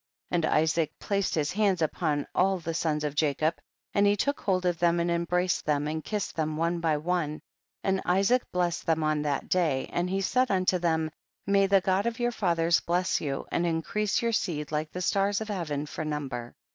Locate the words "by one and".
6.79-8.01